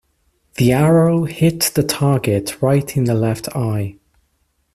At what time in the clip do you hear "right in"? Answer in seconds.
2.59-3.03